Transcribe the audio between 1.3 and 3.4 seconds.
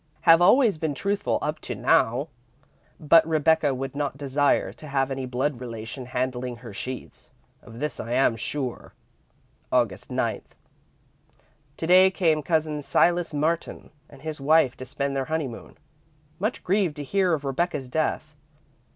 up to now, but